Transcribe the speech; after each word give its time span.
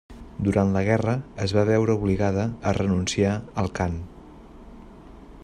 Durant 0.45 0.71
la 0.75 0.81
guerra 0.87 1.13
es 1.45 1.53
va 1.57 1.65
veure 1.71 1.97
obligada 1.99 2.47
a 2.71 2.75
renunciar 2.79 3.37
al 3.65 3.71
cant. 3.83 4.03